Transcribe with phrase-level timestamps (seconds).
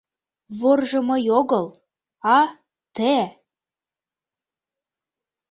[0.59, 1.65] —Воржо мый огыл,
[2.35, 2.37] а—
[2.95, 3.15] те!